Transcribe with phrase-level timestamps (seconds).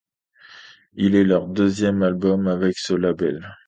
[0.95, 3.59] Il est leur deuxième album avec ce label.